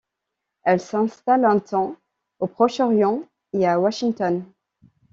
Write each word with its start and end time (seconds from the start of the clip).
Elle 0.63 0.79
s'installe 0.81 1.45
un 1.45 1.59
temps 1.59 1.95
au 2.39 2.47
Proche-Orient 2.47 3.21
et 3.53 3.67
à 3.67 3.79
Washington. 3.79 4.43